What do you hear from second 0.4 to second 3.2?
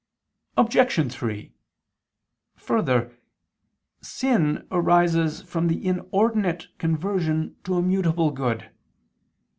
Obj. 3: Further,